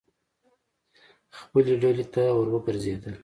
خپلې 1.39 1.73
ډلې 1.81 2.05
ته 2.13 2.21
ور 2.37 2.47
وګرځېدل. 2.51 3.15